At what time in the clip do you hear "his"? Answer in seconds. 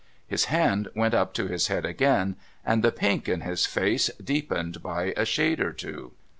0.25-0.45, 1.45-1.67, 3.41-3.67